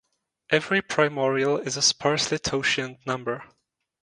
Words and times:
Every 0.49 0.81
primorial 0.81 1.57
is 1.59 1.77
a 1.77 1.81
sparsely 1.83 2.39
totient 2.39 3.05
number. 3.05 3.43